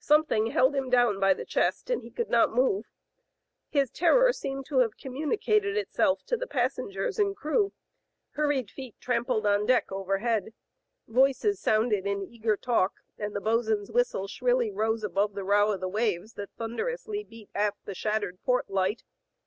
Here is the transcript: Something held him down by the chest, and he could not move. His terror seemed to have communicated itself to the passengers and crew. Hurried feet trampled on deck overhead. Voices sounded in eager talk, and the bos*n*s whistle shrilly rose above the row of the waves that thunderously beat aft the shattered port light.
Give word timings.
Something 0.00 0.48
held 0.48 0.74
him 0.76 0.90
down 0.90 1.18
by 1.18 1.32
the 1.32 1.46
chest, 1.46 1.88
and 1.88 2.02
he 2.02 2.10
could 2.10 2.28
not 2.28 2.52
move. 2.52 2.84
His 3.70 3.90
terror 3.90 4.30
seemed 4.30 4.66
to 4.66 4.80
have 4.80 4.98
communicated 4.98 5.74
itself 5.74 6.22
to 6.26 6.36
the 6.36 6.46
passengers 6.46 7.18
and 7.18 7.34
crew. 7.34 7.72
Hurried 8.32 8.70
feet 8.70 8.96
trampled 9.00 9.46
on 9.46 9.64
deck 9.64 9.90
overhead. 9.90 10.52
Voices 11.08 11.58
sounded 11.60 12.06
in 12.06 12.20
eager 12.20 12.58
talk, 12.58 12.96
and 13.16 13.34
the 13.34 13.40
bos*n*s 13.40 13.90
whistle 13.90 14.28
shrilly 14.28 14.70
rose 14.70 15.02
above 15.02 15.32
the 15.32 15.44
row 15.44 15.72
of 15.72 15.80
the 15.80 15.88
waves 15.88 16.34
that 16.34 16.50
thunderously 16.58 17.24
beat 17.24 17.48
aft 17.54 17.86
the 17.86 17.94
shattered 17.94 18.38
port 18.44 18.68
light. 18.68 19.02